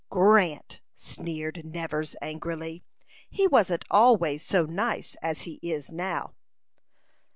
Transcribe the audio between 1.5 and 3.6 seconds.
Nevers, angrily. "He